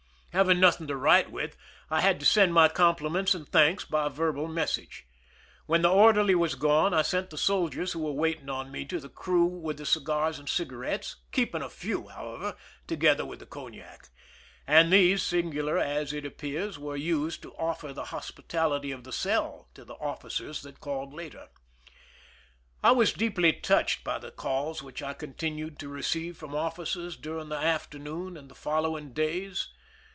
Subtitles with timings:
[0.33, 1.57] Having nothing to write with,
[1.89, 5.05] I had to send my compliments and thanks by verbal message.
[5.65, 9.01] When the orderly was gone, I sent the soldiers who were waiting on me to
[9.01, 12.55] the crew with the cigars and cigarettes, keeping a few, however,
[12.87, 14.07] together with the cognac;
[14.65, 19.67] and these, singular as it appears, were used to offer the hospitality of the cell
[19.73, 21.49] to the offi cers that called later.
[22.81, 27.49] I was deeply touched by the calls which I continued to receive from officers during
[27.49, 29.67] the afternoon and the following days.